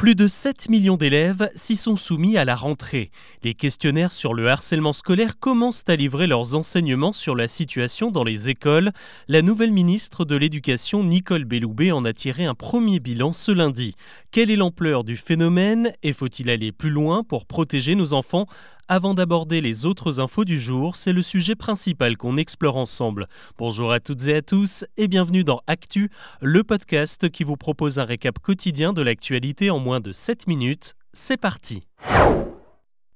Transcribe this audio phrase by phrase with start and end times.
[0.00, 3.10] Plus de 7 millions d'élèves s'y sont soumis à la rentrée.
[3.42, 8.24] Les questionnaires sur le harcèlement scolaire commencent à livrer leurs enseignements sur la situation dans
[8.24, 8.92] les écoles.
[9.28, 13.94] La nouvelle ministre de l'Éducation, Nicole Belloubet, en a tiré un premier bilan ce lundi.
[14.30, 18.46] Quelle est l'ampleur du phénomène et faut-il aller plus loin pour protéger nos enfants?
[18.92, 23.28] Avant d'aborder les autres infos du jour, c'est le sujet principal qu'on explore ensemble.
[23.56, 26.10] Bonjour à toutes et à tous et bienvenue dans Actu,
[26.40, 30.94] le podcast qui vous propose un récap quotidien de l'actualité en moins de 7 minutes.
[31.12, 31.88] C'est parti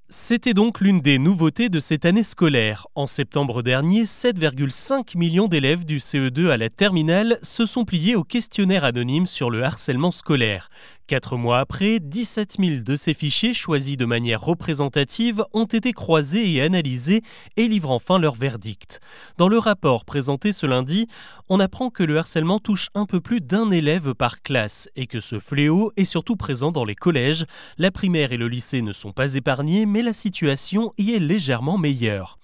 [0.08, 2.86] c'était donc l'une des nouveautés de cette année scolaire.
[2.94, 8.22] En septembre dernier, 7,5 millions d'élèves du CE2 à la terminale se sont pliés au
[8.22, 10.68] questionnaire anonyme sur le harcèlement scolaire.
[11.06, 16.50] Quatre mois après, 17 000 de ces fichiers, choisis de manière représentative, ont été croisés
[16.50, 17.22] et analysés
[17.56, 19.00] et livrent enfin leur verdict.
[19.36, 21.06] Dans le rapport présenté ce lundi,
[21.50, 25.20] on apprend que le harcèlement touche un peu plus d'un élève par classe et que
[25.20, 27.44] ce fléau est surtout présent dans les collèges.
[27.76, 31.78] La primaire et le lycée ne sont pas épargnés, mais la situation y est légèrement
[31.78, 32.38] meilleure.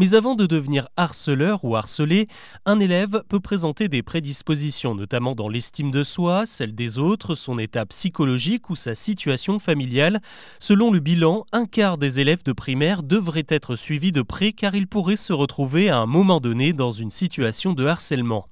[0.00, 2.28] Mais avant de devenir harceleur ou harcelé,
[2.66, 7.58] un élève peut présenter des prédispositions, notamment dans l'estime de soi, celle des autres, son
[7.58, 10.20] état psychologique ou sa situation familiale.
[10.60, 14.76] Selon le bilan, un quart des élèves de primaire devraient être suivis de près car
[14.76, 18.46] ils pourraient se retrouver à un moment donné dans une situation de harcèlement.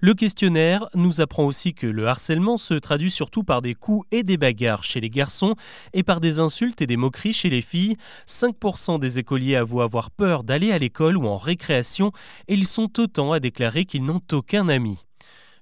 [0.00, 4.22] Le questionnaire nous apprend aussi que le harcèlement se traduit surtout par des coups et
[4.22, 5.56] des bagarres chez les garçons
[5.94, 7.96] et par des insultes et des moqueries chez les filles.
[8.28, 12.12] 5% des écoliers avouent avoir peur d'aller à l'école ou en récréation
[12.48, 14.98] et ils sont autant à déclarer qu'ils n'ont aucun ami.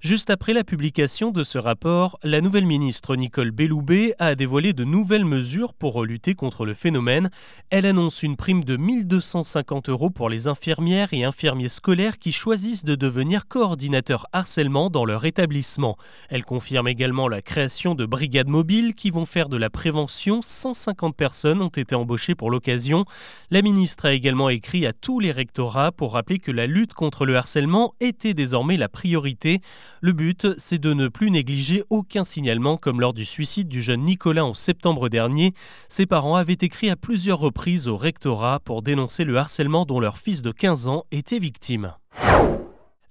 [0.01, 4.83] Juste après la publication de ce rapport, la nouvelle ministre Nicole Belloubet a dévoilé de
[4.83, 7.29] nouvelles mesures pour lutter contre le phénomène.
[7.69, 12.87] Elle annonce une prime de 1250 euros pour les infirmières et infirmiers scolaires qui choisissent
[12.87, 15.99] de devenir coordinateurs harcèlement dans leur établissement.
[16.31, 20.41] Elle confirme également la création de brigades mobiles qui vont faire de la prévention.
[20.41, 23.05] 150 personnes ont été embauchées pour l'occasion.
[23.51, 27.27] La ministre a également écrit à tous les rectorats pour rappeler que la lutte contre
[27.27, 29.61] le harcèlement était désormais la priorité.
[30.01, 34.05] Le but, c'est de ne plus négliger aucun signalement comme lors du suicide du jeune
[34.05, 35.53] Nicolas en septembre dernier.
[35.89, 40.19] Ses parents avaient écrit à plusieurs reprises au rectorat pour dénoncer le harcèlement dont leur
[40.19, 41.95] fils de 15 ans était victime.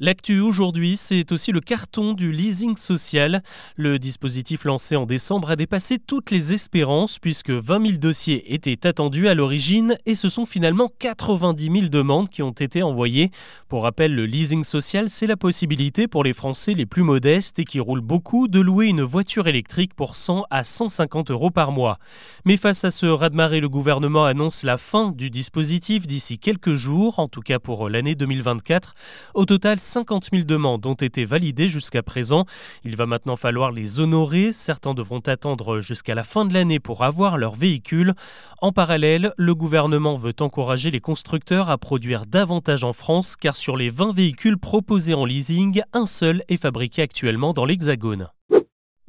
[0.01, 3.43] L'actu aujourd'hui, c'est aussi le carton du leasing social.
[3.75, 8.87] Le dispositif lancé en décembre a dépassé toutes les espérances puisque 20 000 dossiers étaient
[8.87, 13.29] attendus à l'origine et ce sont finalement 90 000 demandes qui ont été envoyées.
[13.67, 17.65] Pour rappel, le leasing social, c'est la possibilité pour les Français les plus modestes et
[17.65, 21.99] qui roulent beaucoup de louer une voiture électrique pour 100 à 150 euros par mois.
[22.45, 27.19] Mais face à ce raz-de-marée, le gouvernement annonce la fin du dispositif d'ici quelques jours,
[27.19, 28.95] en tout cas pour l'année 2024.
[29.33, 32.45] Au total, 50 000 demandes ont été validées jusqu'à présent.
[32.83, 34.51] Il va maintenant falloir les honorer.
[34.51, 38.13] Certains devront attendre jusqu'à la fin de l'année pour avoir leur véhicule.
[38.61, 43.75] En parallèle, le gouvernement veut encourager les constructeurs à produire davantage en France car sur
[43.75, 48.29] les 20 véhicules proposés en leasing, un seul est fabriqué actuellement dans l'Hexagone.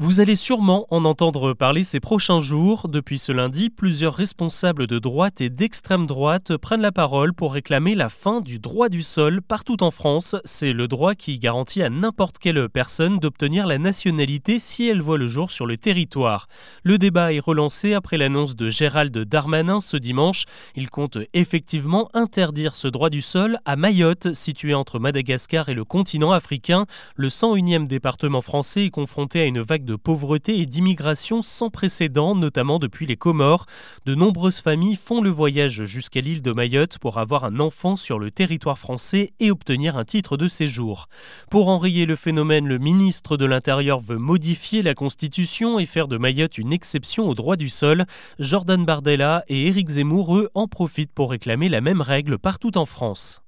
[0.02, 2.88] Vous allez sûrement en entendre parler ces prochains jours.
[2.88, 7.94] Depuis ce lundi, plusieurs responsables de droite et d'extrême droite prennent la parole pour réclamer
[7.94, 10.36] la fin du droit du sol partout en France.
[10.46, 15.18] C'est le droit qui garantit à n'importe quelle personne d'obtenir la nationalité si elle voit
[15.18, 16.46] le jour sur le territoire.
[16.82, 20.46] Le débat est relancé après l'annonce de Gérald Darmanin ce dimanche.
[20.76, 25.84] Il compte effectivement interdire ce droit du sol à Mayotte, situé entre Madagascar et le
[25.84, 26.86] continent africain.
[27.16, 31.68] Le 101e département français est confronté à une vague de de pauvreté et d'immigration sans
[31.68, 33.66] précédent, notamment depuis les Comores.
[34.06, 38.20] De nombreuses familles font le voyage jusqu'à l'île de Mayotte pour avoir un enfant sur
[38.20, 41.08] le territoire français et obtenir un titre de séjour.
[41.50, 46.18] Pour enrayer le phénomène, le ministre de l'Intérieur veut modifier la Constitution et faire de
[46.18, 48.04] Mayotte une exception au droit du sol.
[48.38, 52.86] Jordan Bardella et Éric Zemmour, eux, en profitent pour réclamer la même règle partout en
[52.86, 53.42] France.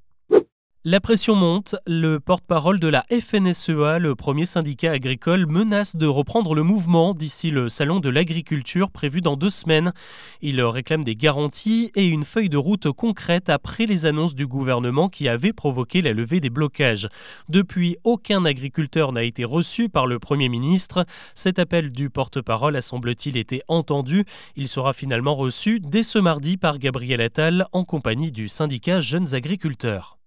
[0.84, 1.76] La pression monte.
[1.86, 7.52] Le porte-parole de la FNSEA, le premier syndicat agricole, menace de reprendre le mouvement d'ici
[7.52, 9.92] le salon de l'agriculture prévu dans deux semaines.
[10.40, 15.08] Il réclame des garanties et une feuille de route concrète après les annonces du gouvernement
[15.08, 17.06] qui avaient provoqué la levée des blocages.
[17.48, 21.06] Depuis, aucun agriculteur n'a été reçu par le Premier ministre.
[21.36, 24.24] Cet appel du porte-parole a semble-t-il été entendu.
[24.56, 29.32] Il sera finalement reçu dès ce mardi par Gabriel Attal en compagnie du syndicat Jeunes
[29.36, 30.18] Agriculteurs.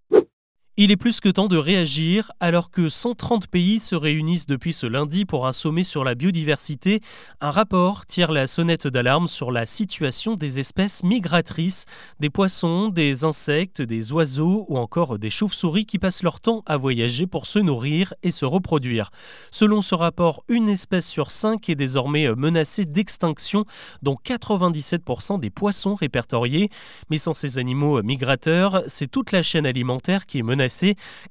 [0.77, 4.85] Il est plus que temps de réagir alors que 130 pays se réunissent depuis ce
[4.85, 6.99] lundi pour un sommet sur la biodiversité.
[7.39, 11.85] Un rapport tire la sonnette d'alarme sur la situation des espèces migratrices,
[12.19, 16.75] des poissons, des insectes, des oiseaux ou encore des chauves-souris qui passent leur temps à
[16.75, 19.11] voyager pour se nourrir et se reproduire.
[19.51, 23.63] Selon ce rapport, une espèce sur cinq est désormais menacée d'extinction,
[24.01, 26.69] dont 97% des poissons répertoriés.
[27.09, 30.64] Mais sans ces animaux migrateurs, c'est toute la chaîne alimentaire qui est menacée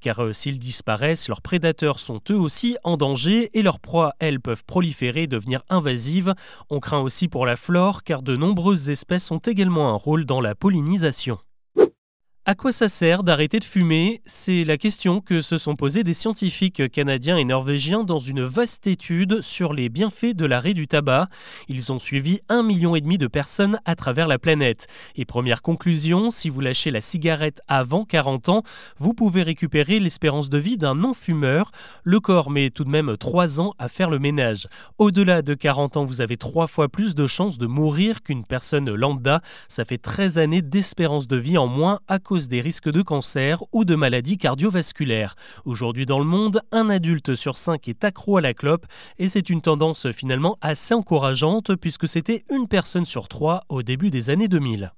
[0.01, 4.41] car euh, s'ils disparaissent, leurs prédateurs sont eux aussi en danger et leurs proies, elles,
[4.41, 6.35] peuvent proliférer et devenir invasives.
[6.71, 10.41] On craint aussi pour la flore, car de nombreuses espèces ont également un rôle dans
[10.41, 11.39] la pollinisation.
[12.47, 14.21] À quoi ça sert d'arrêter de fumer?
[14.27, 18.87] C'est la question que se sont posées des scientifiques canadiens et norvégiens dans une vaste
[18.87, 21.27] étude sur les bienfaits de l'arrêt du tabac.
[21.69, 24.89] Ils ont suivi un million et demi de personnes à travers la planète.
[25.17, 28.63] Et première conclusion, si vous lâchez la cigarette avant 40 ans,
[28.99, 31.71] vous pouvez récupérer l'espérance de vie d'un non-fumeur.
[32.03, 34.69] Le corps met tout de même 3 ans à faire le ménage.
[34.99, 38.93] Au-delà de 40 ans, vous avez 3 fois plus de chances de mourir qu'une personne
[38.93, 39.41] lambda.
[39.67, 43.85] Ça fait 13 années d'espérance de vie en moins à des risques de cancer ou
[43.85, 45.37] de maladies cardiovasculaires.
[45.65, 48.87] Aujourd'hui dans le monde, un adulte sur cinq est accro à la clope
[49.19, 54.11] et c'est une tendance finalement assez encourageante puisque c'était une personne sur trois au début
[54.11, 54.93] des années 2000.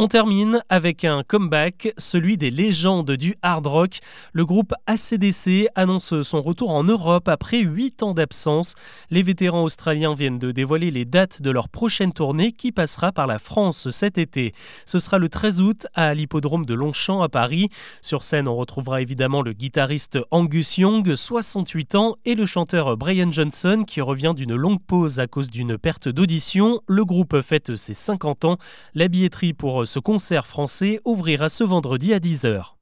[0.00, 3.98] On termine avec un comeback, celui des légendes du hard rock.
[4.32, 8.76] Le groupe ACDC annonce son retour en Europe après 8 ans d'absence.
[9.10, 13.26] Les vétérans australiens viennent de dévoiler les dates de leur prochaine tournée qui passera par
[13.26, 14.52] la France cet été.
[14.86, 17.68] Ce sera le 13 août à l'hippodrome de Longchamp à Paris.
[18.00, 23.32] Sur scène, on retrouvera évidemment le guitariste Angus Young, 68 ans, et le chanteur Brian
[23.32, 26.82] Johnson qui revient d'une longue pause à cause d'une perte d'audition.
[26.86, 28.58] Le groupe fête ses 50 ans.
[28.94, 32.74] La billetterie pour ce concert français ouvrira ce vendredi à 10h.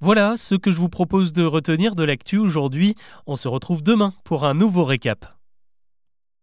[0.00, 2.94] Voilà ce que je vous propose de retenir de l'actu aujourd'hui.
[3.26, 5.33] On se retrouve demain pour un nouveau récap.